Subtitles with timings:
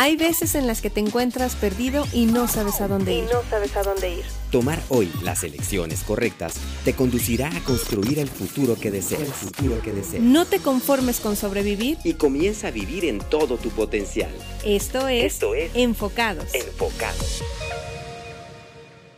[0.00, 3.24] Hay veces en las que te encuentras perdido y no sabes a dónde ir.
[3.24, 4.24] no sabes a dónde ir.
[4.52, 6.54] Tomar hoy las elecciones correctas
[6.84, 9.22] te conducirá a construir el futuro que deseas.
[9.22, 10.22] El futuro que deseas.
[10.22, 11.98] No te conformes con sobrevivir.
[12.04, 14.30] Y comienza a vivir en todo tu potencial.
[14.64, 16.54] Esto es, Esto es Enfocados.
[16.54, 17.42] Enfocados.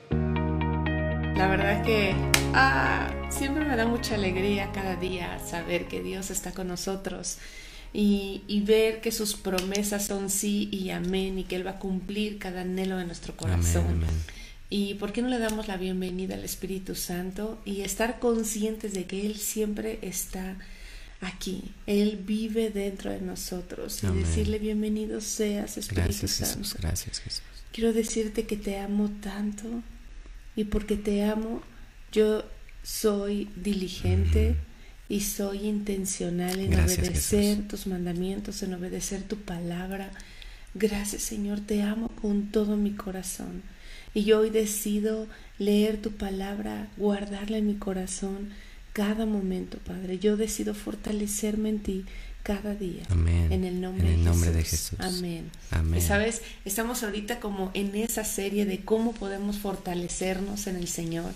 [0.09, 2.15] La verdad es que
[2.55, 7.37] ah, siempre me da mucha alegría cada día saber que Dios está con nosotros
[7.93, 11.79] y, y, ver que sus promesas son sí y amén y que Él va a
[11.79, 13.85] cumplir cada anhelo de nuestro corazón.
[13.87, 14.25] Amén, amén.
[14.69, 19.05] Y por qué no le damos la bienvenida al Espíritu Santo y estar conscientes de
[19.05, 20.57] que Él siempre está
[21.21, 21.73] aquí.
[21.87, 24.25] Él vive dentro de nosotros y Amén.
[24.25, 26.59] decirle bienvenido seas Espíritu Gracias Santo.
[26.59, 27.43] Jesús, gracias Jesús.
[27.73, 29.83] Quiero decirte que te amo tanto
[30.55, 31.63] y porque te amo
[32.13, 32.45] yo
[32.83, 34.57] soy diligente
[35.11, 37.69] y soy intencional en Gracias, obedecer Jesús.
[37.69, 40.13] tus mandamientos, en obedecer tu palabra.
[40.75, 43.63] Gracias Señor, te amo con todo mi corazón.
[44.15, 45.27] Y yo hoy decido
[45.59, 48.51] leer tu palabra, guardarla en mi corazón
[48.93, 50.19] cada momento, Padre.
[50.19, 52.05] Yo decido fortalecerme en ti
[52.43, 53.03] cada día.
[53.09, 53.53] Amén.
[53.53, 54.91] En el nombre, En el de, nombre de Jesús.
[54.91, 55.19] Jesús.
[55.19, 55.51] Amén.
[55.71, 56.01] Amén.
[56.01, 61.33] Sabes, estamos ahorita como en esa serie de cómo podemos fortalecernos en el Señor,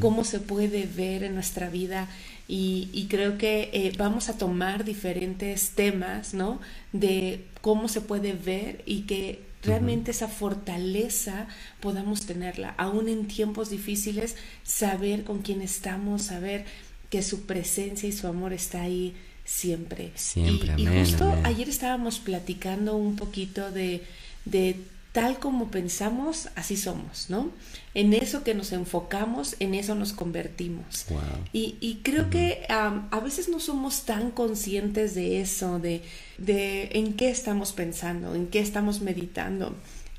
[0.00, 2.08] cómo se puede ver en nuestra vida.
[2.48, 6.60] Y, y creo que eh, vamos a tomar diferentes temas, ¿no?
[6.92, 11.46] De cómo se puede ver y que realmente esa fortaleza
[11.80, 16.64] podamos tenerla, aún en tiempos difíciles, saber con quién estamos, saber
[17.10, 20.12] que su presencia y su amor está ahí siempre.
[20.14, 21.46] Siempre, y, y amén, justo amén.
[21.46, 24.02] ayer estábamos platicando un poquito de,
[24.44, 24.76] de
[25.12, 27.50] tal como pensamos, así somos, ¿no?
[27.94, 31.04] En eso que nos enfocamos, en eso nos convertimos.
[31.10, 31.20] Wow.
[31.52, 36.00] Y, y creo que am, a veces no somos tan conscientes de eso, de,
[36.38, 39.74] de en qué estamos pensando, en qué estamos meditando.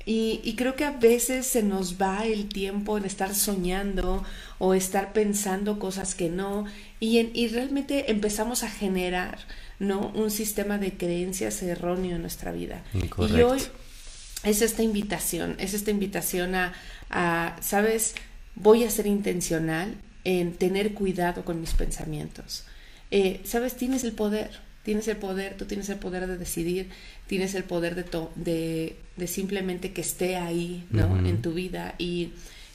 [0.06, 4.22] Y, y creo que a veces se nos va el tiempo en estar soñando
[4.58, 6.66] o estar pensando cosas que no
[7.00, 9.38] y, en- y realmente empezamos a generar
[9.78, 10.12] ¿no?
[10.14, 12.84] un sistema de creencias erróneo en nuestra vida.
[12.92, 13.48] Y Incorrecto.
[13.48, 13.62] hoy
[14.44, 16.72] es esta invitación, es esta invitación a,
[17.10, 18.14] a, ¿sabes?
[18.54, 19.94] Voy a ser intencional
[20.24, 22.64] en tener cuidado con mis pensamientos.
[23.10, 23.74] Eh, ¿Sabes?
[23.76, 24.50] Tienes el poder,
[24.84, 26.88] tienes el poder, tú tienes el poder de decidir,
[27.26, 31.16] tienes el poder de, to- de, de simplemente que esté ahí, ¿no?
[31.26, 31.94] En tu vida.
[31.98, 32.30] Y,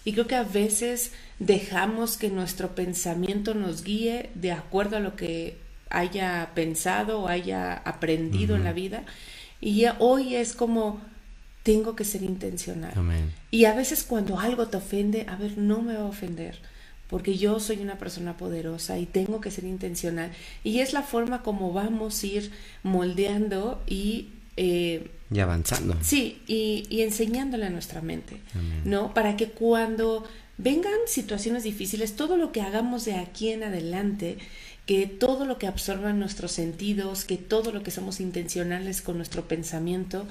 [0.06, 5.16] y creo que a veces dejamos que nuestro pensamiento nos guíe de acuerdo a lo
[5.16, 5.58] que
[5.90, 9.04] haya pensado o haya aprendido en la vida.
[9.60, 11.02] Y ya hoy es como,
[11.72, 12.94] tengo que ser intencional.
[12.96, 13.26] Amén.
[13.52, 16.56] Y a veces cuando algo te ofende, a ver, no me va a ofender,
[17.10, 20.30] porque yo soy una persona poderosa y tengo que ser intencional.
[20.64, 22.52] Y es la forma como vamos a ir
[22.84, 24.30] moldeando y...
[24.58, 25.96] eh, Y avanzando.
[26.02, 28.82] Sí, y, y enseñándole a nuestra mente, Amén.
[28.86, 29.14] ¿no?
[29.14, 30.24] Para que cuando
[30.58, 34.38] vengan situaciones difíciles, todo lo que hagamos de aquí en adelante,
[34.86, 39.42] que todo lo que absorban nuestros sentidos, que todo lo que somos intencionales con nuestro
[39.48, 40.28] pensamiento,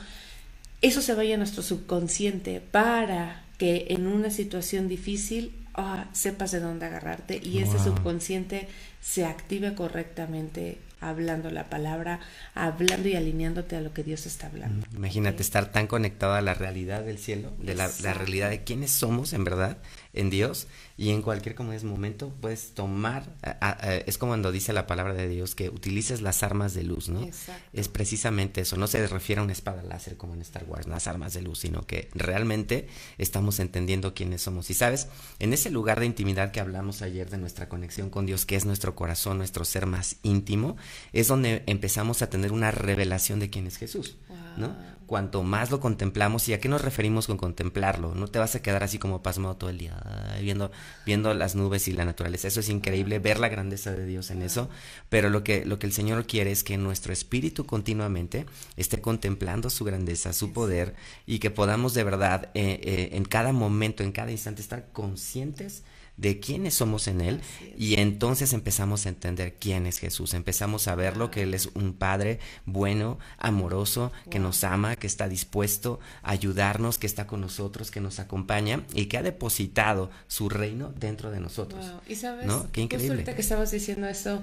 [0.81, 6.61] eso se vaya a nuestro subconsciente para que en una situación difícil ah, sepas de
[6.61, 8.69] dónde agarrarte y ese subconsciente
[9.00, 12.21] se active correctamente hablando la palabra,
[12.55, 14.87] hablando y alineándote a lo que Dios está hablando.
[14.94, 18.91] Imagínate estar tan conectado a la realidad del cielo, de la, la realidad de quiénes
[18.91, 19.78] somos en verdad,
[20.12, 20.66] en Dios,
[20.98, 24.72] y en cualquier como es momento puedes tomar, a- a- a- es como cuando dice
[24.75, 27.22] la palabra de Dios, que utilices las armas de luz, ¿no?
[27.22, 27.62] Exacto.
[27.72, 31.06] Es precisamente eso, no se refiere a una espada láser como en Star Wars, las
[31.06, 34.69] armas de luz, sino que realmente estamos entendiendo quiénes somos.
[34.70, 35.06] Y sabes,
[35.38, 38.66] en ese lugar de intimidad que hablamos ayer de nuestra conexión con Dios, que es
[38.66, 40.76] nuestro corazón, nuestro ser más íntimo,
[41.12, 44.16] es donde empezamos a tener una revelación de quién es Jesús,
[44.56, 44.76] ¿no?
[45.06, 48.15] Cuanto más lo contemplamos, ¿y a qué nos referimos con contemplarlo?
[48.15, 49.97] No te vas a quedar así como pasmado todo el día,
[50.42, 50.70] viendo,
[51.06, 52.49] viendo las nubes y la naturaleza.
[52.49, 54.69] Eso es increíble, ver la grandeza de Dios en eso,
[55.09, 59.71] pero lo que, lo que el Señor quiere es que nuestro espíritu continuamente esté contemplando
[59.71, 60.95] su grandeza, su poder,
[61.27, 65.83] y que podamos de verdad eh, eh, en cada momento, en cada instante, estar conscientes
[66.18, 67.41] de quiénes somos en Él
[67.78, 71.94] y entonces empezamos a entender quién es Jesús, empezamos a verlo que Él es un
[71.94, 74.48] Padre bueno, amoroso, que Wow.
[74.48, 79.06] nos ama, que está dispuesto a ayudarnos, que está con nosotros, que nos acompaña y
[79.06, 81.88] que ha depositado su reino dentro de nosotros.
[81.88, 82.00] Wow.
[82.09, 82.71] Y sabes, ¿No?
[82.72, 83.10] Qué increíble.
[83.12, 84.42] ahorita que estabas diciendo eso,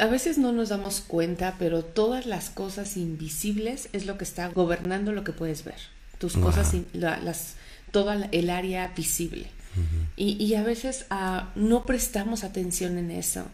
[0.00, 4.48] a veces no nos damos cuenta, pero todas las cosas invisibles es lo que está
[4.48, 5.76] gobernando lo que puedes ver.
[6.18, 6.46] Tus Wow.
[6.46, 7.54] cosas, la- las,
[7.92, 9.46] toda la- el área visible.
[10.16, 13.46] Y, y a veces ah, no prestamos atención en eso.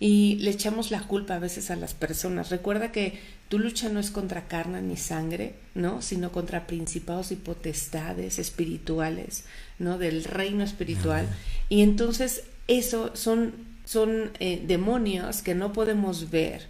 [0.00, 2.50] y le echamos la culpa a veces a las personas.
[2.50, 3.18] Recuerda que
[3.48, 6.02] tu lucha no es contra carne ni sangre, ¿no?
[6.02, 9.44] Sino contra principados y potestades espirituales,
[9.78, 9.98] ¿no?
[9.98, 11.26] Del reino espiritual.
[11.68, 13.54] Y entonces eso son,
[13.84, 16.68] son eh, demonios que no podemos ver.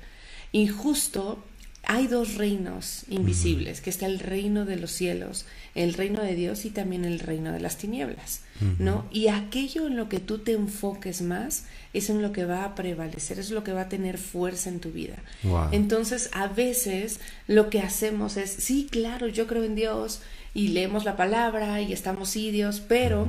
[0.53, 1.45] Y justo
[1.91, 6.67] hay dos reinos invisibles, que está el reino de los cielos, el reino de Dios
[6.67, 8.43] y también el reino de las tinieblas,
[8.79, 9.07] ¿no?
[9.11, 11.65] Y aquello en lo que tú te enfoques más
[11.95, 14.81] es en lo que va a prevalecer, es lo que va a tener fuerza en
[14.81, 15.17] tu vida.
[15.73, 20.21] Entonces, a veces lo que hacemos es, sí, claro, yo creo en Dios
[20.53, 23.29] y leemos la palabra y estamos sí, Dios, pero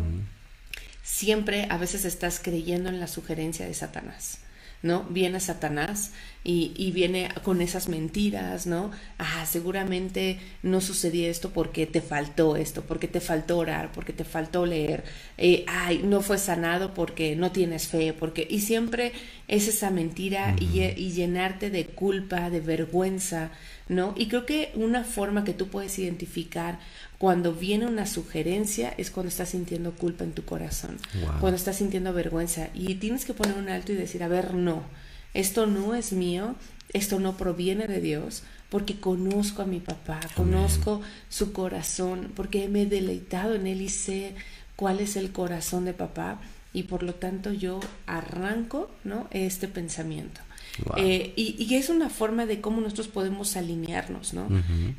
[1.01, 4.39] siempre a veces estás creyendo en la sugerencia de Satanás.
[4.81, 5.03] ¿No?
[5.09, 8.91] Viene Satanás y, y, viene con esas mentiras, ¿no?
[9.17, 14.23] Ah, seguramente no sucedió esto porque te faltó esto, porque te faltó orar, porque te
[14.23, 15.03] faltó leer,
[15.37, 18.47] eh, ay, no fue sanado porque no tienes fe, porque...
[18.49, 19.11] Y siempre
[19.49, 23.51] es esa mentira y, y llenarte de culpa, de vergüenza,
[23.89, 24.13] ¿no?
[24.15, 26.79] Y creo que una forma que tú puedes identificar
[27.19, 30.98] cuando viene una sugerencia es cuando estás sintiendo culpa en tu corazón,
[31.42, 34.83] cuando estás sintiendo vergüenza y tienes que poner un alto y decir, a ver, no,
[35.33, 36.56] esto no es mío,
[36.94, 42.83] esto no proviene de Dios, porque conozco a mi papá, conozco su corazón, porque me
[42.83, 44.36] he deleitado en él y sé
[44.77, 46.39] cuál es el corazón de papá
[46.72, 49.27] y por lo tanto yo arranco, ¿no?
[49.31, 50.39] Este pensamiento.
[50.97, 54.47] Eh, y, es una forma de cómo nosotros podemos alinearnos, ¿no?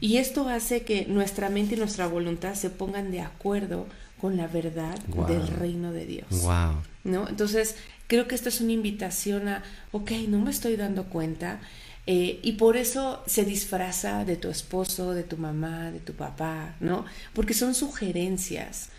[0.01, 3.87] Y esto hace que nuestra mente y nuestra voluntad se pongan de acuerdo
[4.21, 4.99] con la verdad
[5.29, 6.27] del reino de Dios.
[7.05, 7.29] ¿No?
[7.29, 9.63] Entonces, creo que esto es una invitación a,
[9.93, 11.61] ok, no me estoy dando cuenta.
[12.07, 16.75] Eh, y por eso se disfraza de tu esposo, de tu mamá, de tu papá,
[16.81, 17.05] ¿no?
[17.35, 18.91] Porque son sugerencias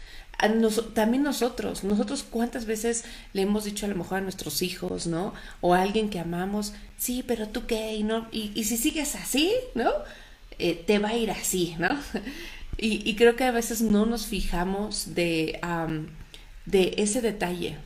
[0.93, 5.33] también nosotros, nosotros cuántas veces le hemos dicho a lo mejor a nuestros hijos, ¿no?
[5.61, 9.53] O a alguien que amamos, sí, pero tú qué, y, no, y, si sigues así,
[9.75, 9.91] ¿no?
[10.57, 11.89] Eh, te va a ir así, ¿no?
[12.77, 15.59] y, creo que a veces no nos fijamos de,
[16.65, 17.77] de ese detalle,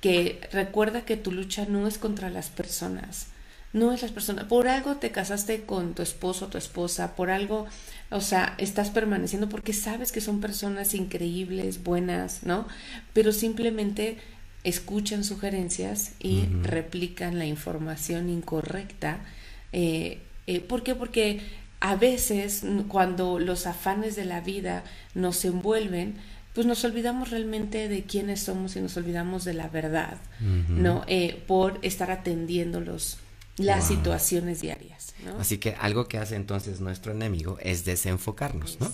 [0.00, 3.28] que recuerda que tu lucha no es contra las personas,
[3.72, 4.44] no es las personas.
[4.44, 7.66] Por algo te casaste con tu esposo tu esposa, por algo
[8.14, 12.68] o sea, estás permaneciendo porque sabes que son personas increíbles, buenas, ¿no?
[13.12, 14.18] Pero simplemente
[14.62, 19.18] escuchan sugerencias y replican la información incorrecta.
[19.72, 20.94] Eh, eh, ¿Por qué?
[20.94, 21.40] Porque
[21.80, 24.84] a veces cuando los afanes de la vida
[25.16, 26.14] nos envuelven,
[26.54, 30.18] pues nos olvidamos realmente de quiénes somos y nos olvidamos de la verdad,
[30.68, 31.02] ¿no?
[31.08, 33.18] Eh, por estar atendiendo los,
[33.56, 35.14] las situaciones diarias.
[35.38, 38.90] Así que algo que hace entonces nuestro enemigo es desenfocarnos, ¿no?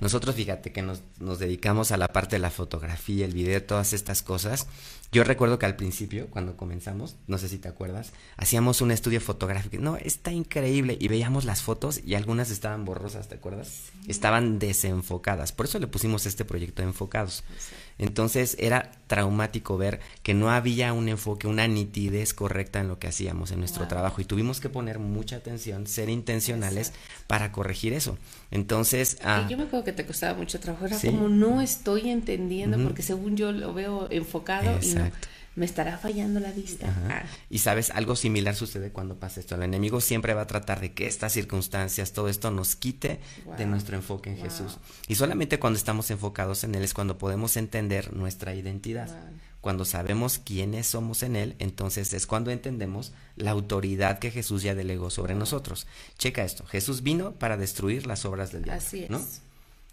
[0.00, 3.92] Nosotros fíjate que nos, nos, dedicamos a la parte de la fotografía, el video, todas
[3.92, 4.66] estas cosas.
[5.12, 9.20] Yo recuerdo que al principio, cuando comenzamos, no sé si te acuerdas, hacíamos un estudio
[9.20, 9.76] fotográfico.
[9.78, 10.96] No, está increíble.
[11.00, 13.90] Y veíamos las fotos y algunas estaban borrosas, ¿te acuerdas?
[14.06, 15.52] Estaban desenfocadas.
[15.52, 17.44] Por eso le pusimos este proyecto de enfocados.
[18.00, 23.08] Entonces era traumático ver que no había un enfoque, una nitidez correcta en lo que
[23.08, 24.22] hacíamos en nuestro trabajo.
[24.22, 26.94] Y tuvimos que poner mucha atención, ser intencionales
[27.26, 28.16] para corregir eso.
[28.50, 29.18] Entonces...
[29.22, 33.02] Ah, yo me acuerdo que te costaba mucho trabajo, era como no estoy entendiendo porque
[33.02, 35.10] según yo lo veo enfocado y no
[35.56, 36.86] me estará fallando la vista.
[37.08, 37.22] Ah.
[37.48, 39.56] Y sabes, algo similar sucede cuando pasa esto.
[39.56, 43.20] El enemigo siempre va a tratar de que estas circunstancias, todo esto nos quite
[43.58, 44.78] de nuestro enfoque en Jesús.
[45.08, 49.08] Y solamente cuando estamos enfocados en Él es cuando podemos entender nuestra identidad.
[49.60, 54.74] Cuando sabemos quiénes somos en Él, entonces es cuando entendemos la autoridad que Jesús ya
[54.74, 55.86] delegó sobre nosotros.
[56.16, 58.82] Checa esto, Jesús vino para destruir las obras del diablo.
[58.82, 59.10] Así es.
[59.10, 59.20] ¿no?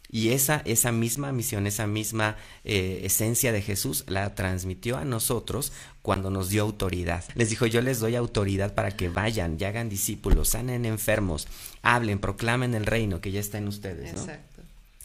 [0.09, 5.73] Y esa, esa misma misión, esa misma eh, esencia de Jesús la transmitió a nosotros
[6.01, 7.25] cuando nos dio autoridad.
[7.35, 11.47] Les dijo, yo les doy autoridad para que vayan y hagan discípulos, sanen enfermos,
[11.81, 14.13] hablen, proclamen el reino que ya está en ustedes.
[14.13, 14.21] ¿no?
[14.21, 14.61] Exacto.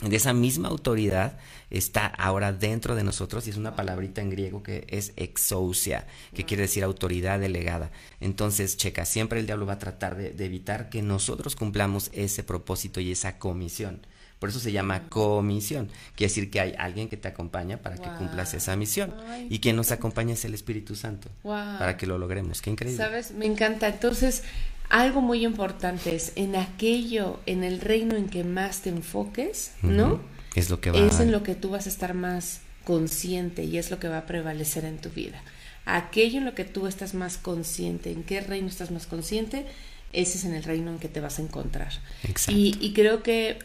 [0.08, 1.38] De esa misma autoridad
[1.70, 6.44] está ahora dentro de nosotros y es una palabrita en griego que es exousia, que
[6.44, 7.92] quiere decir autoridad delegada.
[8.20, 12.42] Entonces, checa, siempre el diablo va a tratar de, de evitar que nosotros cumplamos ese
[12.42, 14.00] propósito y esa comisión.
[14.42, 15.88] Por eso se llama comisión.
[16.16, 19.14] Quiere decir que hay alguien que te acompaña para que cumplas esa misión.
[19.48, 21.28] y quien nos acompaña es el Espíritu Santo.
[21.44, 22.60] Para que lo logremos.
[22.60, 22.96] Qué increíble.
[22.96, 23.86] Sabes, me encanta.
[23.86, 24.42] Entonces,
[24.88, 30.20] algo muy importante es en aquello, en el reino en que más te enfoques, ¿no?
[30.56, 33.78] Es lo que va Es en lo que tú vas a estar más consciente y
[33.78, 35.40] es lo que va a prevalecer en tu vida.
[35.84, 39.66] Aquello en lo que tú estás más consciente, en qué reino estás más consciente,
[40.12, 41.92] ese es en el reino en que te vas a encontrar.
[42.24, 42.60] Exacto.
[42.60, 43.58] Y, creo que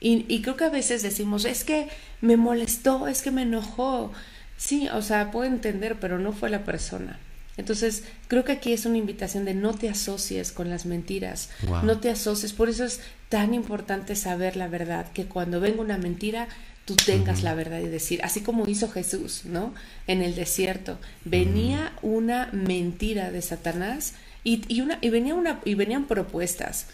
[0.00, 1.88] y, creo que a veces decimos, es que
[2.20, 4.12] me molestó, es que me enojó.
[4.56, 7.18] Sí, o sea, puedo entender, pero no fue la persona.
[7.56, 11.82] Entonces, creo que aquí es una invitación de no te asocies con las mentiras, Wow.
[11.82, 12.52] no te asocies.
[12.52, 16.46] Por eso es tan importante saber la verdad, que cuando venga una mentira,
[16.84, 19.74] tú tengas la verdad y decir, así como hizo Jesús, ¿no?
[20.06, 24.14] En el desierto, venía una mentira de Satanás
[24.44, 26.86] y, y una, y, venía una, y venían propuestas.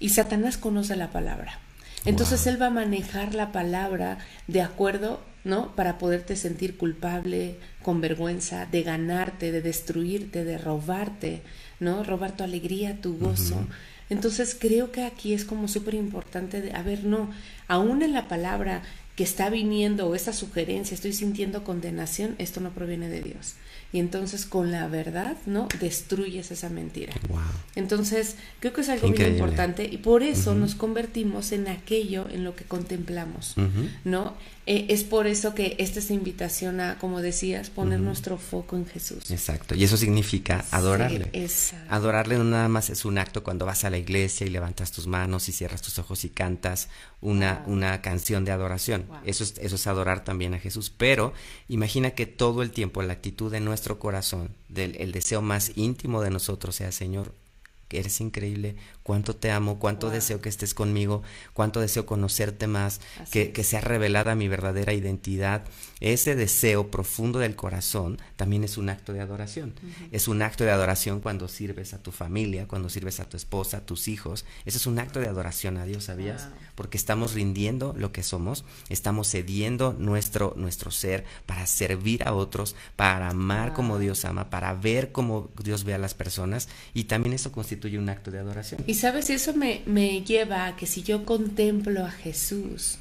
[0.00, 1.60] Y Satanás conoce la palabra.
[2.06, 2.52] Entonces Wow.
[2.52, 5.74] él va a manejar la palabra de acuerdo, ¿no?
[5.76, 11.42] Para poderte sentir culpable, con vergüenza, de ganarte, de destruirte, de robarte,
[11.80, 12.02] ¿no?
[12.04, 13.66] Robar tu alegría, tu gozo.
[14.08, 17.30] Entonces creo que aquí es como súper importante de, a ver, no,
[17.68, 18.82] aún en la palabra
[19.16, 23.54] que está viniendo o esa sugerencia, estoy sintiendo condenación, esto no proviene de Dios.
[23.92, 25.68] Y entonces con la verdad, ¿no?
[25.80, 27.14] Destruyes esa mentira.
[27.28, 27.40] Wow.
[27.76, 32.44] Entonces, creo que es algo muy importante y por eso nos convertimos en aquello en
[32.44, 33.54] lo que contemplamos.
[34.04, 34.34] ¿no?
[34.66, 38.86] Eh, es por eso que esta es invitación a, como decías, poner nuestro foco en
[38.86, 39.30] Jesús.
[39.30, 39.76] Exacto.
[39.76, 41.30] Y eso significa adorarle.
[41.48, 41.76] Sí.
[41.88, 45.06] Adorarle no nada más es un acto cuando vas a la iglesia y levantas tus
[45.06, 46.88] manos y cierras tus ojos y cantas
[47.20, 47.74] una, Wow.
[47.74, 49.05] una canción de adoración.
[49.24, 50.90] Eso, es, eso es adorar también a Jesús.
[50.90, 51.32] Pero
[51.68, 56.22] imagina que todo el tiempo la actitud de nuestro corazón, del el deseo más íntimo
[56.22, 57.32] de nosotros sea, Señor,
[57.88, 60.14] que eres increíble, cuánto te amo, cuánto Wow.
[60.16, 61.22] deseo que estés conmigo,
[61.52, 63.48] cuánto deseo conocerte más, que, es.
[63.50, 65.62] que sea revelada mi verdadera identidad.
[66.00, 69.74] Ese deseo profundo del corazón también es un acto de adoración.
[70.10, 73.78] Es un acto de adoración cuando sirves a tu familia, cuando sirves a tu esposa,
[73.78, 74.44] a tus hijos.
[74.66, 76.48] Ese es un acto de adoración a Dios, ¿sabías?
[76.48, 76.58] Wow.
[76.74, 82.74] Porque estamos rindiendo lo que somos, estamos cediendo nuestro, nuestro ser para servir a otros,
[82.96, 83.96] para amar como.
[83.98, 88.08] Dios ama, para ver como Dios ve a las personas y también eso constituye un
[88.08, 88.82] acto de adoración.
[88.86, 92.98] Y sabes, eso me, me lleva a que si yo contemplo a Jesús,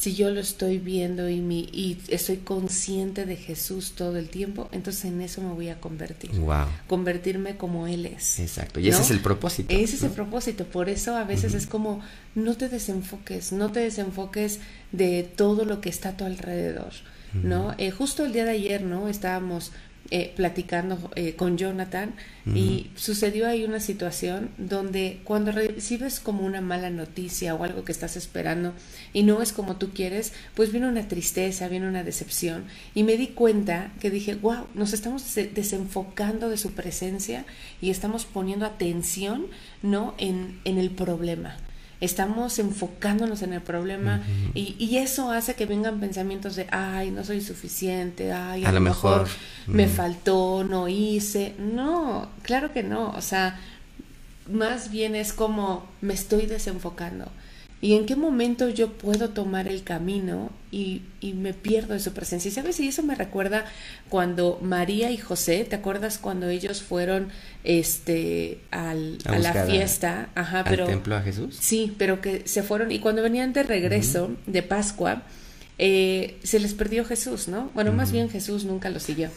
[0.00, 4.70] si yo lo estoy viendo y, mi, y estoy consciente de Jesús todo el tiempo,
[4.72, 6.30] entonces en eso me voy a convertir.
[6.30, 6.68] Wow.
[6.86, 8.40] Convertirme como Él es.
[8.40, 8.80] Exacto.
[8.80, 9.74] Y ese es el propósito.
[9.74, 10.64] Ese es el propósito.
[10.64, 12.00] Por eso a veces es como,
[12.34, 16.92] no te desenfoques, no te desenfoques de todo lo que está a tu alrededor,
[17.34, 17.74] ¿no?
[17.76, 19.06] Eh, justo el día de ayer, ¿no?
[19.06, 19.70] Estábamos
[20.10, 22.14] eh, platicando eh, con Jonathan
[22.52, 27.92] y sucedió ahí una situación donde cuando recibes como una mala noticia o algo que
[27.92, 28.72] estás esperando
[29.12, 32.64] y no es como tú quieres, pues viene una tristeza, viene una decepción
[32.94, 37.44] y me di cuenta que dije, wow, nos estamos des- desenfocando de su presencia
[37.80, 39.46] y estamos poniendo atención,
[39.82, 40.14] ¿no?
[40.18, 41.56] En, en el problema.
[42.00, 44.22] Estamos enfocándonos en el problema
[44.54, 48.72] y, y eso hace que vengan pensamientos de, ay, no soy suficiente, ay, a, A
[48.72, 49.28] lo mejor,
[49.66, 49.90] me mm.
[49.90, 51.54] faltó, no hice.
[51.58, 53.10] No, claro que no.
[53.10, 53.60] O sea,
[54.50, 57.30] más bien es como me estoy desenfocando.
[57.82, 62.12] ¿Y en qué momento yo puedo tomar el camino y, y me pierdo de su
[62.12, 62.50] presencia?
[62.50, 63.64] Y sabes, y eso me recuerda
[64.10, 67.28] cuando María y José, ¿te acuerdas cuando ellos fueron
[67.64, 70.28] este al, A a, la fiesta?
[70.34, 71.56] Ajá, ¿Al pero templo a Jesús?
[71.58, 75.22] Sí, pero que se fueron y cuando venían de regreso de Pascua,
[75.78, 77.70] eh, se les perdió Jesús, ¿no?
[77.72, 79.30] Bueno, más bien Jesús nunca lo siguió.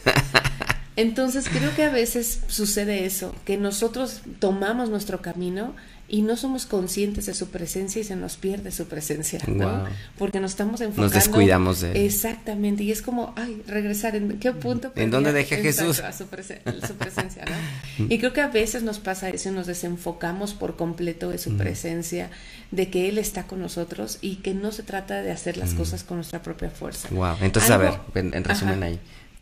[0.96, 5.74] Entonces creo que a veces sucede eso, que nosotros tomamos nuestro camino
[6.06, 9.84] y no somos conscientes de su presencia y se nos pierde su presencia, ¿no?
[10.18, 11.14] Porque nos estamos enfocando.
[11.14, 11.96] descuidamos de él.
[12.04, 14.92] Exactamente, y es como, ay, regresar, ¿en qué punto?
[14.96, 16.00] ¿En dónde dejé a Jesús?
[16.00, 18.06] a su, presen- su presencia, ¿no?
[18.10, 22.30] Y creo que a veces nos pasa eso nos desenfocamos por completo de su presencia,
[22.70, 26.04] de que Él está con nosotros y que no se trata de hacer las cosas
[26.04, 27.08] con nuestra propia fuerza.
[27.10, 27.36] Wow.
[27.40, 29.00] Entonces, a ver, en, en resumen Ajá, ahí,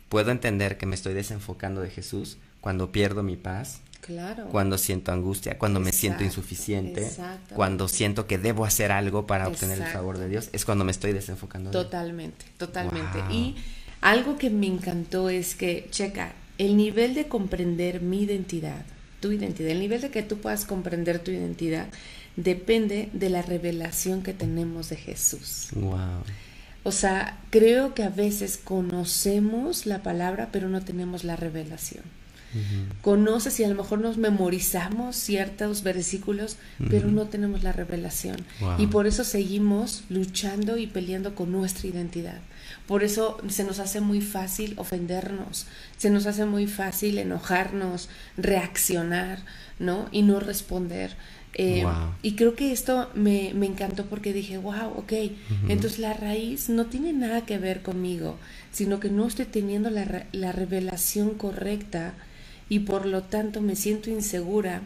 [0.09, 4.49] puedo entender que me estoy desenfocando de Jesús cuando pierdo mi paz, Claro.
[4.49, 7.09] cuando siento angustia, cuando me siento insuficiente,
[7.55, 10.91] cuando siento que debo hacer algo para obtener el favor de Dios, es cuando me
[10.91, 11.69] estoy desenfocando.
[11.69, 11.73] de.
[11.73, 13.19] Totalmente, totalmente.
[13.21, 13.31] Wow.
[13.31, 13.55] Y
[14.01, 18.85] algo que me encantó es que, checa, el nivel de comprender mi identidad,
[19.21, 21.87] tu identidad, el nivel de que tú puedas comprender tu identidad,
[22.35, 25.69] depende de la revelación que tenemos de Jesús.
[25.75, 26.23] Wow.
[26.83, 32.03] O sea, creo que a veces conocemos la palabra, pero no tenemos la revelación.
[33.01, 36.57] Conoces y a lo mejor nos memorizamos ciertos versículos,
[36.89, 38.37] pero no tenemos la revelación.
[38.59, 38.75] Wow.
[38.79, 42.39] Y por eso seguimos luchando y peleando con nuestra identidad.
[42.87, 45.67] Por eso se nos hace muy fácil ofendernos,
[45.97, 49.39] se nos hace muy fácil enojarnos, reaccionar,
[49.79, 50.07] ¿no?
[50.11, 51.15] Y no responder.
[51.55, 52.15] Eh, Wow.
[52.23, 55.13] Y creo que esto me, me encantó porque dije, wow, ok,
[55.69, 58.37] entonces la raíz no tiene nada que ver conmigo,
[58.71, 62.13] sino que no estoy teniendo la, la revelación correcta
[62.73, 64.81] y por lo tanto me siento insegura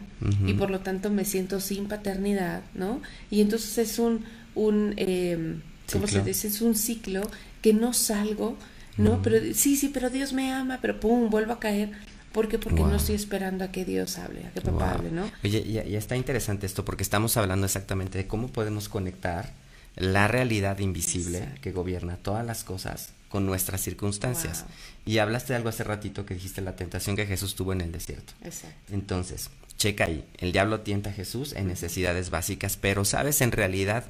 [0.46, 3.00] y por lo tanto me siento sin paternidad, ¿no?
[3.30, 5.56] Y entonces es un, un eh,
[5.92, 6.48] ¿cómo se dice?
[6.48, 7.22] Es un ciclo
[7.62, 8.56] que no salgo,
[8.98, 9.22] ¿no?
[9.22, 11.92] Pero sí, sí, pero Dios me ama, pero pum, vuelvo a caer.
[12.32, 12.58] ¿Por qué?
[12.58, 12.90] Porque Wow.
[12.90, 14.94] no estoy esperando a que Dios hable, a que papá Wow.
[14.98, 15.30] hable, ¿no?
[15.42, 19.54] Oye, ya, ya está interesante esto porque estamos hablando exactamente de cómo podemos conectar
[19.96, 21.60] la realidad invisible Exacto.
[21.62, 24.62] que gobierna todas las cosas con nuestras circunstancias.
[24.62, 24.70] Wow.
[25.14, 27.92] Y hablaste de algo hace ratito que dijiste la tentación que Jesús tuvo en el
[27.92, 28.32] desierto.
[28.42, 28.92] Exacto.
[28.94, 34.04] Entonces, checa ahí, el diablo tienta a Jesús en necesidades básicas, pero sabes, en realidad,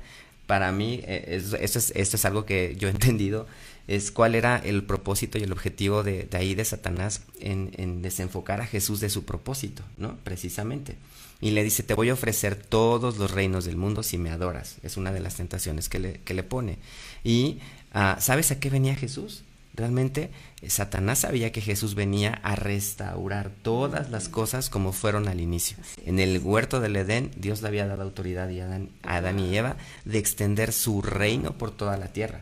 [0.47, 3.47] para mí, eh, es- esto, es, esto es algo que yo he entendido,
[3.87, 8.03] es cuál era el propósito y el objetivo de, de ahí de Satanás en, en
[8.03, 10.17] desenfocar a Jesús de su propósito, ¿no?
[10.25, 10.97] Precisamente.
[11.41, 14.77] Y le dice, te voy a ofrecer todos los reinos del mundo si me adoras.
[14.83, 16.79] Es una de las tentaciones que le, que le pone.
[17.25, 17.61] Y,
[17.93, 19.45] ah, ¿sabes a qué venía Jesús?
[19.79, 20.31] Realmente
[20.61, 25.77] eh, Satanás sabía que Jesús venía a restaurar todas las cosas como fueron al inicio.
[26.05, 29.57] En el huerto del Edén, Dios le había dado autoridad a Adán, a Adán y
[29.57, 32.41] Eva de extender su reino por toda la tierra.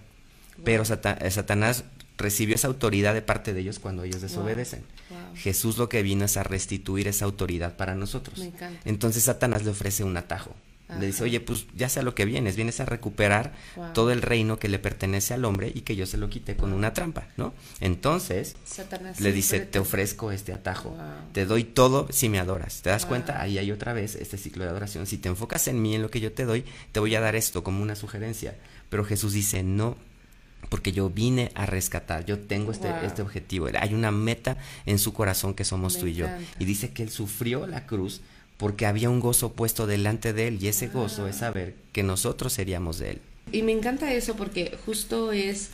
[0.65, 1.85] Pero eh, Satanás
[2.17, 4.85] recibió esa autoridad de parte de ellos cuando ellos desobedecen.
[5.11, 5.19] Wow.
[5.37, 8.39] Jesús lo que vino es a restituir esa autoridad para nosotros.
[8.39, 8.53] Me.
[8.87, 10.55] Entonces Satanás le ofrece un atajo.
[10.89, 13.93] Le dice, oye, pues ya sé a lo que vienes, vienes a recuperar Wow.
[13.93, 16.73] todo el reino que le pertenece al hombre y que yo se lo quité con
[16.73, 17.53] una trampa, ¿no?
[17.81, 20.99] Entonces Satanás le dice, te ofrezco este atajo, Wow.
[21.33, 22.83] te doy todo si me adoras.
[22.83, 23.09] ¿Te das Wow.
[23.09, 23.41] cuenta?
[23.41, 25.07] Ahí hay otra vez este ciclo de adoración.
[25.07, 27.35] Si te enfocas en mí, en lo que yo te doy, te voy a dar
[27.37, 28.55] esto como una sugerencia.
[28.89, 29.97] Pero Jesús dice, no,
[30.69, 33.03] porque yo vine a rescatar, yo tengo este, Wow.
[33.03, 33.69] este objetivo.
[33.79, 36.27] Hay una meta en su corazón que somos Me tú y yo.
[36.27, 36.49] encanta.
[36.59, 38.21] Y dice que él sufrió la cruz
[38.57, 42.53] porque había un gozo puesto delante de él y ese gozo es saber que nosotros
[42.53, 43.21] seríamos de él.
[43.53, 45.71] Y me encanta eso porque justo es,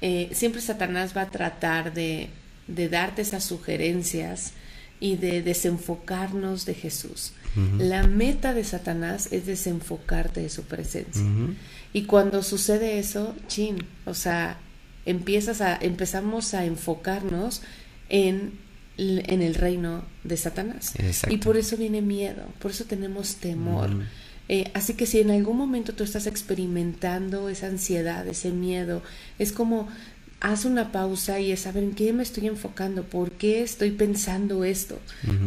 [0.00, 2.30] eh, siempre Satanás va a tratar de,
[2.66, 4.54] de darte esas sugerencias
[5.00, 7.32] y de desenfocarnos de Jesús.
[7.76, 11.22] La meta de Satanás es desenfocarte de su presencia.
[11.92, 14.58] Y cuando sucede eso, chin, o sea,
[15.04, 17.62] empiezas a, empezamos a enfocarnos
[18.08, 18.52] en,
[18.96, 20.94] en el reino de Satanás.
[20.98, 21.34] Exacto.
[21.34, 23.90] Y por eso viene miedo, por eso tenemos temor.
[23.90, 24.02] Ujú.
[24.48, 29.02] Eh, así que si en algún momento tú estás experimentando esa ansiedad, ese miedo,
[29.38, 29.88] es como
[30.40, 34.64] haz una pausa y es saber en qué me estoy enfocando, por qué estoy pensando
[34.64, 34.98] esto,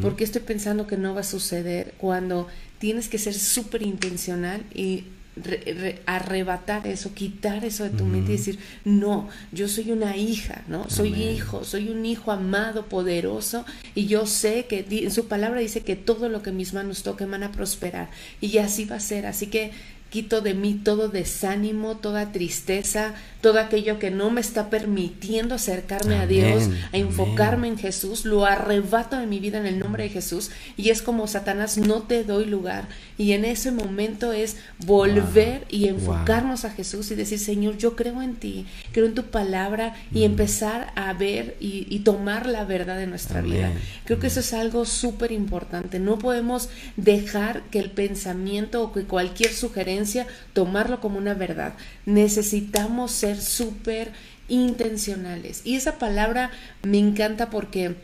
[0.02, 2.48] por qué estoy pensando que no va a suceder, cuando
[2.80, 5.04] tienes que ser súper intencional y
[5.36, 10.16] re- re- arrebatar eso, quitar eso de tu mente y decir, no, yo soy una
[10.18, 10.90] hija, ¿no?
[10.90, 11.36] Soy Amén.
[11.36, 15.96] hijo, soy un hijo amado, poderoso, y yo sé que en su palabra dice que
[15.96, 18.10] todo lo que mis manos toquen van a prosperar,
[18.42, 19.72] y así va a ser, así que
[20.10, 26.16] quito de mí todo desánimo, toda tristeza, todo aquello que no me está permitiendo acercarme
[26.16, 26.80] a Dios, a amén.
[26.94, 31.02] enfocarme en Jesús, lo arrebato de mi vida en el nombre de Jesús, y es
[31.02, 32.88] como Satanás, no te doy lugar,
[33.18, 35.90] y en ese momento es volver Wow, y wow.
[35.90, 40.20] enfocarnos a Jesús y decir, Señor, yo creo en ti, creo en tu palabra y
[40.20, 40.24] Mm.
[40.24, 43.72] empezar a ver y, y tomar la verdad de nuestra Amén, vida.
[44.06, 46.00] Creo que eso es algo súper importante.
[46.00, 50.05] No podemos dejar que el pensamiento o que cualquier sugerencia
[50.54, 51.74] tomarlo como una verdad.
[52.06, 54.12] Necesitamos ser súper
[54.48, 55.62] intencionales.
[55.64, 56.52] Y esa palabra
[56.84, 57.96] me encanta porque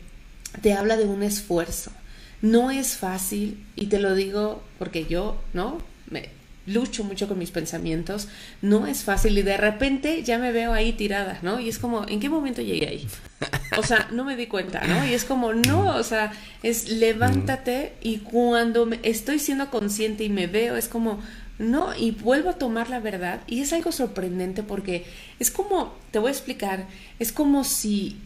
[0.60, 1.92] te habla de un esfuerzo.
[2.40, 5.78] No es fácil, y te lo digo porque yo, ¿no?
[6.10, 6.30] Me
[6.66, 8.28] lucho mucho con mis pensamientos,
[8.60, 11.58] no es fácil y de repente ya me veo ahí tirada, ¿no?
[11.58, 13.08] Y es como, ¿en qué momento llegué ahí?
[13.76, 15.06] O sea, no me di cuenta, ¿no?
[15.06, 20.46] Y es como, no, o sea, es levántate y cuando estoy siendo consciente y me
[20.46, 21.20] veo, es como,
[21.58, 25.04] no, y vuelvo a tomar la verdad y es algo sorprendente porque
[25.38, 26.86] es como, te voy a explicar,
[27.18, 28.16] es como si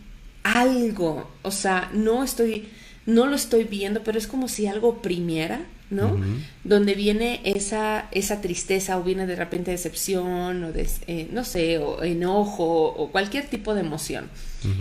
[0.42, 2.68] algo, o sea, no estoy,
[3.04, 5.60] no lo estoy viendo, pero es como si algo oprimiera,
[5.90, 6.16] ¿no?
[6.64, 11.78] Donde viene esa, esa tristeza o viene de repente decepción o des- eh, no sé,
[11.78, 14.28] o enojo o cualquier tipo de emoción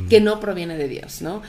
[0.10, 1.44] que no proviene de Dios, ¿no?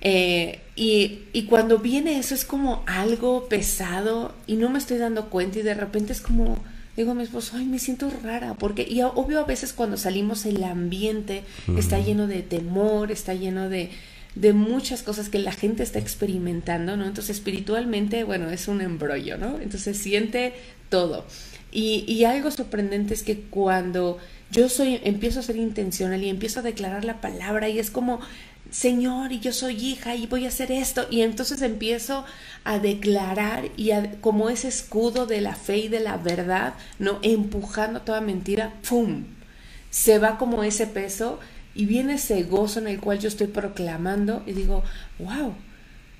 [0.00, 5.28] Eh, y, y cuando viene eso es como algo pesado y no me estoy dando
[5.28, 6.58] cuenta y de repente es como,
[6.96, 10.46] digo a mi esposo, ay, me siento rara, porque, y obvio a veces cuando salimos
[10.46, 11.42] el ambiente
[11.76, 13.90] está lleno de temor, está lleno de,
[14.36, 17.06] de muchas cosas que la gente está experimentando, ¿no?
[17.06, 19.58] Entonces espiritualmente, bueno, es un embrollo, ¿no?
[19.58, 20.54] Entonces siente
[20.90, 21.26] todo.
[21.72, 24.18] Y, y algo sorprendente es que cuando
[24.50, 28.20] yo soy, empiezo a ser intencional y empiezo a declarar la palabra y es como,
[28.70, 32.24] Señor, y yo soy hija y voy a hacer esto, y entonces empiezo
[32.64, 37.18] a declarar y a- como ese escudo de la fe y de la verdad, ¿no?
[37.22, 39.24] Empujando toda mentira, ¡pum!
[39.90, 41.40] Se va como ese peso
[41.74, 44.84] y viene ese gozo en el cual yo estoy proclamando y digo,
[45.18, 45.54] wow,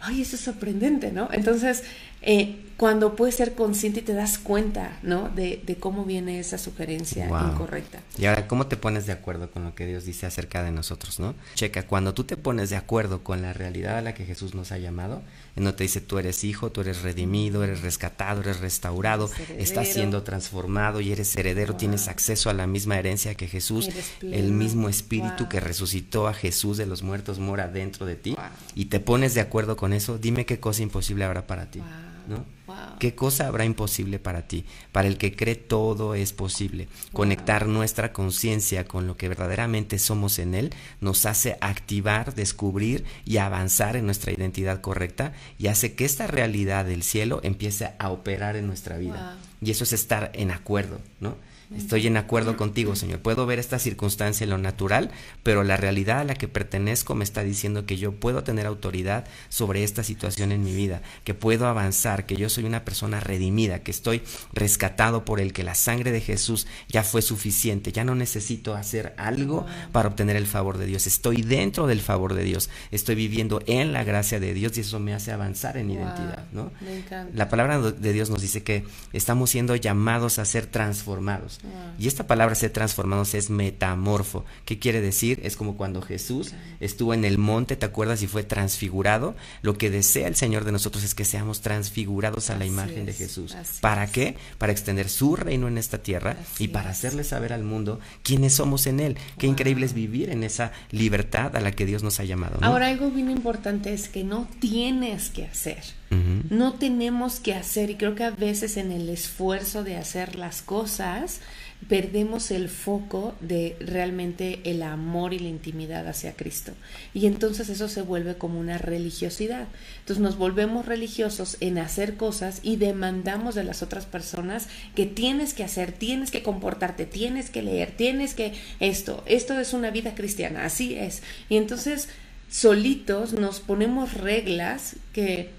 [0.01, 1.29] ay, eso es sorprendente, ¿no?
[1.33, 1.85] Entonces,
[2.23, 5.29] eh, cuando puedes ser consciente y te das cuenta, ¿no?
[5.31, 7.53] De, de cómo viene esa sugerencia Wow.
[7.53, 7.99] incorrecta.
[8.17, 11.19] Y ahora, ¿cómo te pones de acuerdo con lo que Dios dice acerca de nosotros,
[11.19, 11.35] no?
[11.57, 14.71] Checa, cuando tú te pones de acuerdo con la realidad a la que Jesús nos
[14.71, 15.23] ha llamado,
[15.57, 19.69] en donde te dice, tú eres hijo, tú eres redimido, eres rescatado, eres restaurado, Eres
[19.69, 21.79] estás siendo transformado y eres heredero, Wow.
[21.81, 23.91] tienes acceso a la misma herencia que Jesús,
[24.23, 25.49] el mismo espíritu Wow.
[25.49, 28.37] que resucitó a Jesús de los muertos mora dentro de ti,
[28.77, 31.83] y te pones de acuerdo con eso, dime qué cosa imposible habrá para ti.
[32.29, 32.45] ¿no?
[32.69, 32.99] Wow.
[33.01, 34.65] ¿Qué cosa habrá imposible para ti?
[34.93, 36.87] Para el que cree todo es posible.
[37.13, 43.39] Conectar nuestra conciencia con lo que verdaderamente somos en Él nos hace activar, descubrir y
[43.39, 48.55] avanzar en nuestra identidad correcta y hace que esta realidad del cielo empiece a operar
[48.55, 49.39] en nuestra vida.
[49.61, 51.37] Y eso es estar en acuerdo, ¿no?
[51.77, 53.21] Estoy en acuerdo contigo, Señor.
[53.21, 55.11] Puedo ver esta circunstancia en lo natural,
[55.43, 59.27] pero la realidad a la que pertenezco me está diciendo que yo puedo tener autoridad
[59.51, 63.81] sobre esta situación en mi vida, que puedo avanzar, que yo soy una persona redimida,
[63.81, 68.15] que estoy rescatado por el que la sangre de Jesús ya fue suficiente, ya no
[68.15, 71.07] necesito hacer algo para obtener el favor de Dios.
[71.07, 75.01] Estoy dentro del favor de Dios, estoy viviendo en la gracia de Dios y eso
[75.01, 75.97] me hace avanzar en Wow.
[75.99, 76.71] identidad, ¿no?
[76.81, 77.33] Me encanta.
[77.35, 81.58] La palabra de Dios nos dice que estamos siendo llamados a ser transformados.
[81.99, 84.45] Y esta palabra ser transformados es metamorfo.
[84.65, 85.41] ¿Qué quiere decir?
[85.43, 88.23] Es como cuando Jesús estuvo en el monte, ¿te acuerdas?
[88.23, 89.35] Y fue transfigurado.
[89.63, 93.11] Lo que desea el Señor de nosotros es que seamos transfigurados a la imagen de
[93.13, 93.55] es, Jesús.
[93.55, 94.11] así ¿Para es.
[94.11, 94.37] qué?
[94.59, 98.55] Para extender su reino en esta tierra Así y para hacerle saber al mundo quiénes
[98.55, 99.17] somos en Él.
[99.39, 99.53] Qué Wow.
[99.55, 102.59] increíble es vivir en esa libertad a la que Dios nos ha llamado.
[102.61, 102.67] ¿no?
[102.67, 105.83] Ahora algo bien importante es que no tienes que hacer.
[106.11, 110.63] No tenemos que hacer y creo que a veces en el esfuerzo de hacer las
[110.63, 111.41] cosas
[111.87, 116.73] perdemos el foco de realmente el amor y la intimidad hacia Cristo.
[117.15, 119.69] Y entonces eso se vuelve como una religiosidad.
[120.01, 125.55] Entonces nos volvemos religiosos en hacer cosas y demandamos de las otras personas que tienes
[125.55, 130.15] que hacer, tienes que comportarte, tienes que leer, tienes que esto, esto es una vida
[130.15, 131.23] cristiana, así es.
[131.49, 132.09] Y entonces
[132.51, 135.58] solitos nos ponemos reglas que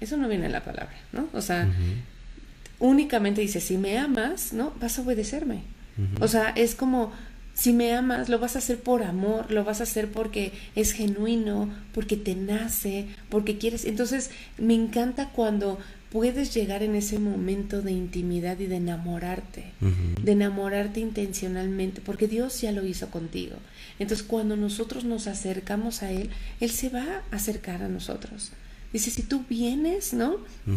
[0.00, 1.28] eso no viene en la palabra, ¿no?
[1.32, 1.68] O sea,
[2.78, 4.72] únicamente dice, si me amas, ¿no?
[4.80, 5.62] Vas a obedecerme.
[6.20, 7.12] O sea, es como,
[7.54, 10.92] si me amas, lo vas a hacer por amor, lo vas a hacer porque es
[10.92, 13.84] genuino, porque te nace, porque quieres.
[13.84, 15.78] Entonces, me encanta cuando
[16.12, 19.72] puedes llegar en ese momento de intimidad y de enamorarte,
[20.22, 23.56] de enamorarte intencionalmente, porque Dios ya lo hizo contigo.
[23.98, 26.30] Entonces, cuando nosotros nos acercamos a Él,
[26.60, 28.52] Él se va a acercar a nosotros.
[28.92, 30.36] Dice, si tú vienes, ¿no?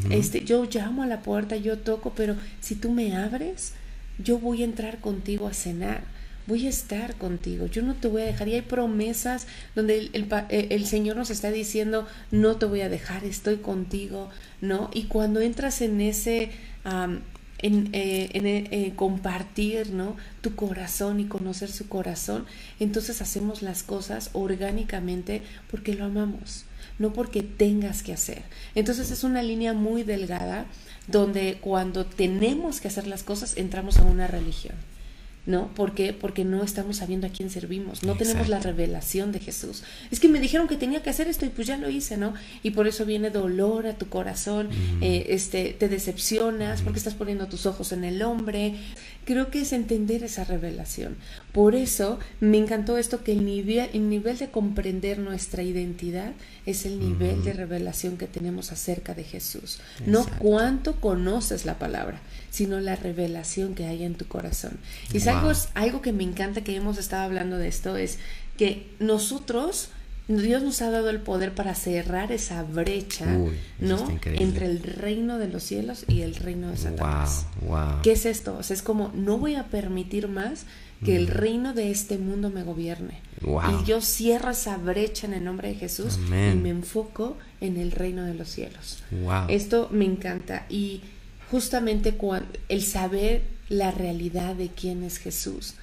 [0.10, 3.74] Este, yo llamo a la puerta, yo toco, pero si tú me abres,
[4.18, 6.04] yo voy a entrar contigo a cenar.
[6.48, 8.48] Voy a estar contigo, yo no te voy a dejar.
[8.48, 12.82] Y hay promesas donde el, el eh, el Señor nos está diciendo, no te voy
[12.82, 14.90] a dejar, estoy contigo, ¿no?
[14.94, 16.52] Y cuando entras en ese,
[16.84, 17.22] am,
[17.62, 20.16] en, eh, en, eh, eh, compartir, ¿no?
[20.42, 22.46] Tu corazón y conocer su corazón,
[22.80, 26.66] entonces hacemos las cosas orgánicamente porque lo amamos
[27.00, 28.44] no porque tengas que hacer.
[28.76, 30.66] Entonces es una línea muy delgada
[31.08, 34.76] donde cuando tenemos que hacer las cosas entramos a una religión.
[35.44, 35.74] ¿No?
[35.74, 36.14] ¿Por qué?
[36.14, 39.82] Porque no estamos sabiendo a quién servimos, no tenemos la revelación de Jesús.
[40.12, 42.36] Es que me dijeron que tenía que hacer esto y pues ya lo hice, ¿no?
[42.62, 44.70] Y por eso viene dolor a tu corazón,
[45.02, 48.76] eh, este, te decepcionas porque estás poniendo tus ojos en el hombre.
[49.24, 51.16] Creo que es entender esa revelación.
[51.52, 56.32] Por eso me encantó esto que el nivel, el nivel de comprender nuestra identidad
[56.66, 59.80] es el nivel de revelación que tenemos acerca de Jesús.
[60.06, 64.78] No cuánto conoces la palabra, sino la revelación que hay en tu corazón.
[65.14, 65.36] Y es Wow.
[65.36, 68.18] algo, algo que me encanta que hemos estado hablando de esto, es
[68.58, 69.90] que nosotros,
[70.28, 73.98] Dios nos ha dado el poder para cerrar esa brecha, Uy, ¿no?
[74.24, 77.48] Entre el reino de los cielos y el reino de Satanás.
[77.62, 78.02] Wow, wow.
[78.02, 78.56] ¿Qué es esto?
[78.58, 80.66] O sea, es como, no voy a permitir más
[81.04, 83.20] que el reino de este mundo me gobierne.
[83.42, 83.82] Wow.
[83.82, 86.54] Y yo cierro esa brecha en el nombre de Jesús Amén.
[86.54, 89.04] y me enfoco en el reino de los cielos.
[89.48, 91.02] Esto me encanta y
[91.50, 95.74] justamente cuando el saber la realidad de quién es Jesús,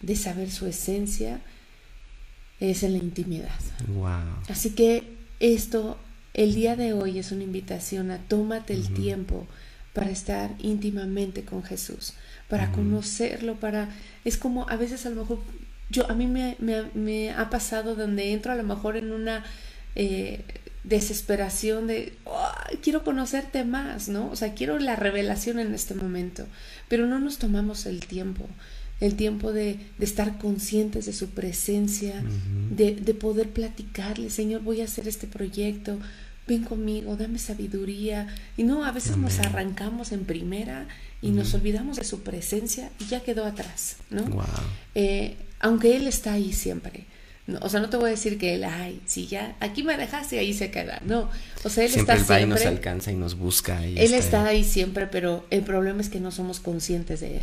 [0.00, 1.40] de saber su esencia,
[2.70, 3.58] es en la intimidad.
[3.88, 4.20] Wow.
[4.48, 5.04] Así que
[5.40, 5.98] esto,
[6.34, 9.46] el día de hoy es una invitación a tómate el tiempo
[9.92, 12.14] para estar íntimamente con Jesús,
[12.48, 13.88] para conocerlo, para...
[14.24, 15.40] Es como a veces a lo mejor,
[15.90, 19.44] yo a mí me, me- me ha pasado donde entro a lo mejor en una
[19.94, 20.40] eh,
[20.84, 24.30] desesperación de, "Ay, quiero conocerte más, ¿no?
[24.30, 26.46] O sea, quiero la revelación en este momento,
[26.88, 28.46] pero no nos tomamos el tiempo
[29.02, 32.22] el tiempo de, de estar conscientes de su presencia,
[32.70, 35.98] de, de poder platicarle, Señor, voy a hacer este proyecto,
[36.46, 38.28] ven conmigo, dame sabiduría.
[38.56, 40.86] Y no, a veces nos arrancamos en primera
[41.20, 44.24] y nos olvidamos de su presencia y ya quedó atrás, ¿no?
[44.94, 47.06] Eh, aunque Él está ahí siempre.
[47.60, 50.36] o sea, no te voy a decir que Él, ay, si ya, aquí me dejaste
[50.36, 51.02] y ahí se queda.
[51.04, 51.28] No,
[51.64, 52.46] o sea, Él siempre está siempre.
[52.46, 53.84] nos alcanza y nos busca.
[53.84, 54.62] él está ahí.
[54.62, 57.42] siempre, pero el problema es que no somos conscientes de Él.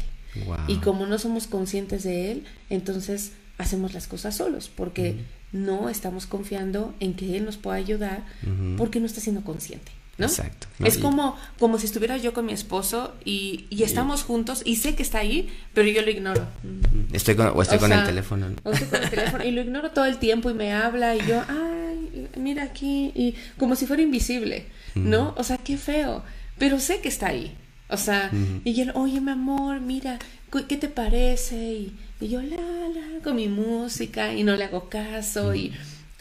[0.67, 5.17] Y como no somos conscientes de Él, entonces hacemos las cosas solos, porque
[5.51, 8.25] no estamos confiando en que Él nos pueda ayudar,
[8.77, 9.91] porque no está siendo consciente.
[10.19, 10.25] ¿no?
[10.25, 10.67] Exacto.
[10.83, 14.93] es como, como si estuviera yo con mi esposo y, y estamos juntos y sé
[14.93, 16.45] que está ahí, pero yo lo ignoro.
[17.13, 18.47] Estoy con, o estoy con el teléfono.
[18.63, 21.25] O estoy con el teléfono y lo ignoro todo el tiempo y me habla y
[21.25, 25.33] yo, ay, mira aquí, y como si fuera invisible, ¿no?
[25.37, 26.23] O sea, qué feo,
[26.57, 27.55] pero sé que está ahí.
[27.89, 28.31] O sea,
[28.63, 30.19] y él, oye, mi amor, mira,
[30.67, 31.55] ¿qué te parece?
[31.55, 35.73] Y, y, yo, la, la, con mi música, y no le hago caso, y,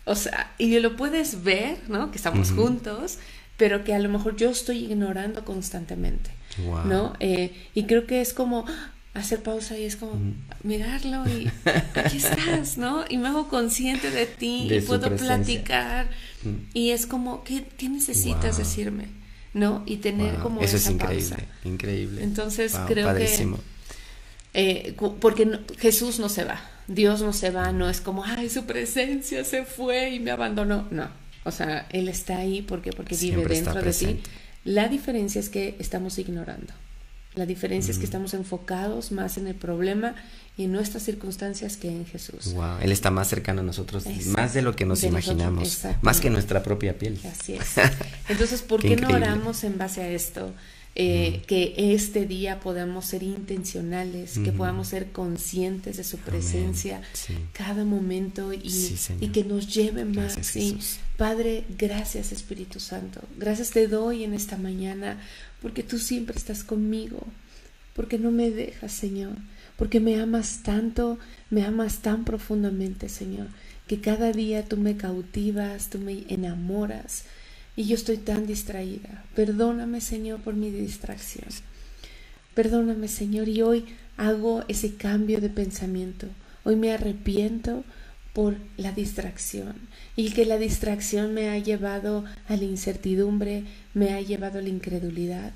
[0.07, 2.11] o sea, y lo puedes ver, ¿no?
[2.11, 3.19] Que estamos juntos,
[3.59, 6.31] pero que a lo mejor yo estoy ignorando constantemente,
[6.87, 7.13] ¿no?
[7.21, 8.65] Eh, y creo que es como
[9.13, 10.13] hacer pausa y es como
[10.63, 11.51] mirarlo y
[11.95, 13.05] aquí estás, ¿no?
[13.09, 16.09] Y me hago consciente de ti y puedo platicar
[16.73, 19.18] y es como, ¿qué, qué necesitas decirme?
[19.55, 19.83] ¿No?
[19.87, 21.47] Y tener como Eso esa es increíble, pausa.
[21.65, 22.23] increíble.
[22.23, 23.57] Entonces creo que...
[24.55, 28.65] Eh, porque Jesús no se va, Dios no se va, no es como, ay, su
[28.65, 31.09] presencia se fue y me abandonó, no
[31.49, 34.21] o sea, Él está ahí porque, porque vive dentro de ti.
[34.65, 36.75] La diferencia es que estamos ignorando.
[37.35, 40.15] La diferencia es que estamos enfocados más en el problema
[40.57, 42.53] y en nuestras circunstancias que en Jesús.
[42.53, 46.31] Wow, Él está más cercano a nosotros, más de lo que nos imaginamos, más que
[46.31, 47.19] nuestra propia piel.
[47.31, 47.75] Así es.
[48.29, 50.53] Entonces, ¿por qué, no oramos en base a esto?
[51.01, 57.03] Eh, que este día podamos ser intencionales, que podamos ser conscientes de su presencia
[57.53, 60.37] cada momento y, y, que nos lleve más.
[61.17, 63.21] Padre, gracias Espíritu Santo.
[63.37, 65.21] Gracias te doy en esta mañana
[65.63, 67.25] porque tú siempre estás conmigo,
[67.95, 69.37] porque no me dejas, Señor,
[69.77, 73.47] porque me amas tanto, me amas tan profundamente, Señor,
[73.87, 77.23] que cada día tú me cautivas, tú me enamoras
[77.79, 79.23] y yo estoy tan distraída.
[79.37, 81.47] Perdóname, Señor, por mi distracción.
[82.53, 83.85] Perdóname, Señor, y hoy
[84.17, 86.27] hago ese cambio de pensamiento.
[86.65, 87.85] Hoy me arrepiento
[88.33, 89.77] por la distracción
[90.17, 93.63] y que la distracción me ha llevado a la incertidumbre,
[93.95, 95.53] me ha llevado a la incredulidad.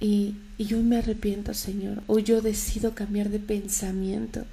[0.00, 2.02] Y, y hoy me arrepiento, Señor.
[2.06, 4.46] Hoy yo decido cambiar de pensamiento.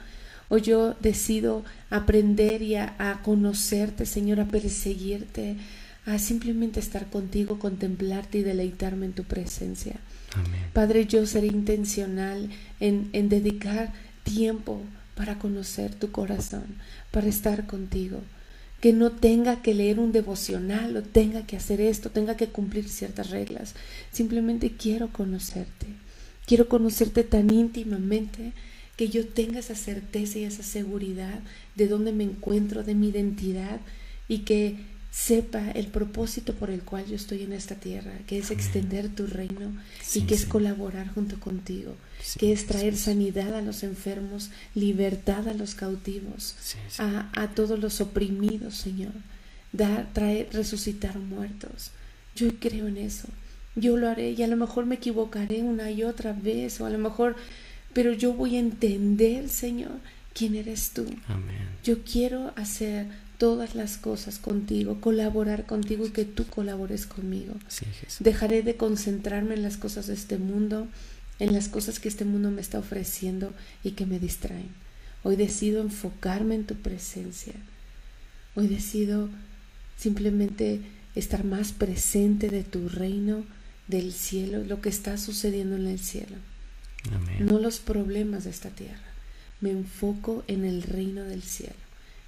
[0.50, 5.56] Hoy yo decido aprender y a, a conocerte, Señor, a perseguirte,
[6.06, 10.00] a simplemente estar contigo, contemplarte y deleitarme en tu presencia.
[10.74, 14.82] Padre, yo seré intencional en, en dedicar tiempo
[15.16, 16.64] para conocer tu corazón,
[17.12, 18.22] para estar contigo.
[18.80, 22.90] Que no tenga que leer un devocional o tenga que hacer esto, tenga que cumplir
[22.90, 23.76] ciertas reglas.
[24.12, 25.86] Simplemente quiero conocerte.
[26.48, 28.54] Quiero conocerte tan íntimamente
[28.98, 31.40] que yo tenga esa certeza y esa seguridad
[31.76, 33.80] de dónde me encuentro, de mi identidad
[34.28, 34.78] y que
[35.12, 39.28] sepa el propósito por el cual yo estoy en esta tierra, que es extender tu
[39.28, 39.74] reino
[40.15, 41.95] y que es colaborar junto contigo,
[42.39, 46.56] que es traer sanidad a los enfermos, libertad a los cautivos,
[46.97, 49.12] a, a, todos los oprimidos, Señor,
[49.74, 51.91] dar, traer, resucitar muertos.
[52.34, 53.28] Yo creo en eso.
[53.76, 56.89] Yo lo haré y a lo mejor me equivocaré una y otra vez o a
[56.89, 57.36] lo mejor,
[57.93, 60.00] pero yo voy a entender, Señor,
[60.34, 61.06] quién eres tú.
[61.84, 63.08] Yo quiero hacer
[63.42, 67.56] todas las cosas contigo, colaborar contigo y que tú colabores conmigo.
[68.20, 70.88] Dejaré de concentrarme en las cosas de este mundo,
[71.40, 73.52] en las cosas que este mundo me está ofreciendo
[73.84, 74.70] y que me distraen.
[75.24, 77.56] Hoy decido enfocarme en tu presencia.
[78.54, 79.28] Hoy decido
[79.98, 80.82] simplemente
[81.16, 83.44] estar más presente de tu reino,
[83.88, 86.38] del cielo, lo que está sucediendo en el cielo.
[87.40, 89.02] No los problemas de esta tierra.
[89.62, 91.81] Me enfoco en el reino del cielo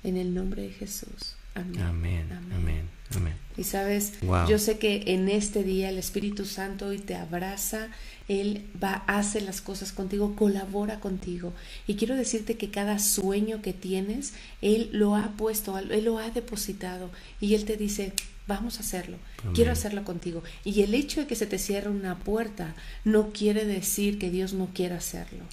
[0.03, 1.35] en el nombre de Jesús.
[1.55, 1.81] Amén.
[1.81, 2.31] Amén.
[2.31, 2.89] Amén.
[3.15, 3.33] Amén.
[3.55, 4.13] Y sabes,
[4.49, 7.89] yo sé que en este día el Espíritu Santo hoy te abraza,
[8.27, 11.53] Él va, hace las cosas contigo, colabora contigo.
[11.85, 16.31] Y quiero decirte que cada sueño que tienes, Él lo ha puesto, Él lo ha
[16.31, 17.11] depositado.
[17.39, 18.13] Y Él te dice,
[18.45, 19.17] vamos a hacerlo,
[19.53, 20.43] quiero hacerlo contigo.
[20.65, 22.75] Y el hecho de que se te cierre una puerta
[23.06, 25.43] no quiere decir que Dios no quiera hacerlo.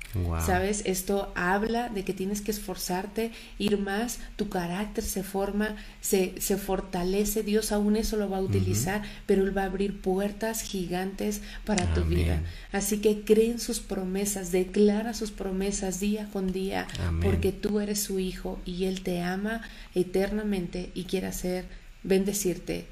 [0.44, 0.82] ¿Sabes?
[0.84, 6.56] Esto habla de que tienes que esforzarte, ir más, tu carácter se forma, se, se
[6.56, 11.42] fortalece, Dios aún eso lo va a utilizar, pero Él va a abrir puertas gigantes
[11.64, 12.42] para tu vida.
[12.72, 16.88] Así que cree en sus promesas, declara sus promesas día con día,
[17.22, 19.62] porque tú eres su hijo y Él te ama
[19.94, 21.66] eternamente y quiere hacer
[22.02, 22.86] bendecirte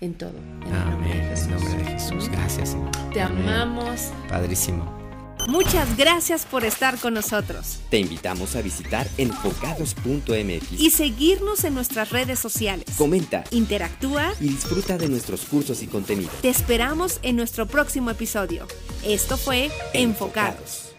[0.00, 0.38] en todo.
[0.66, 1.32] En Amén.
[1.36, 2.28] En nombre de Jesús.
[2.28, 2.90] Gracias, Señor.
[3.12, 4.10] Te amamos.
[4.28, 5.00] Padrísimo.
[5.48, 7.80] Muchas gracias por estar con nosotros.
[7.90, 12.84] Te invitamos a visitar enfocados.mx y seguirnos en nuestras redes sociales.
[12.96, 16.34] Comenta, interactúa y disfruta de nuestros cursos y contenidos.
[16.42, 18.66] Te esperamos en nuestro próximo episodio.
[19.04, 20.89] Esto fue Enfocados.